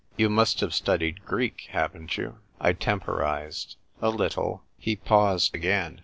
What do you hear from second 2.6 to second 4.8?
I temporised." A little."